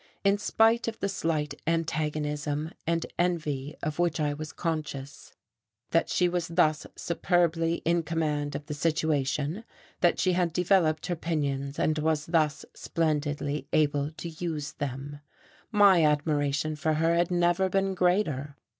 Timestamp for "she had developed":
10.19-11.05